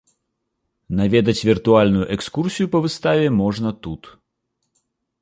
Наведаць 0.99 1.43
віртуальную 1.49 2.05
экскурсію 2.17 2.67
па 2.75 2.79
выставе 2.89 3.27
можна 3.45 3.69
тут. 3.85 4.01